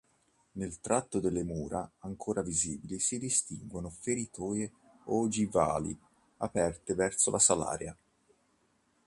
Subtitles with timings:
[0.53, 4.71] Nel tratto delle mura ancora visibili si distinguono feritoie
[5.03, 5.95] ogivali
[6.37, 7.95] aperte verso la Salaria.